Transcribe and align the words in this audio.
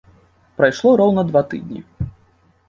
Прайшло 0.61 0.93
роўна 1.01 1.25
два 1.29 1.43
тыдні. 1.53 1.85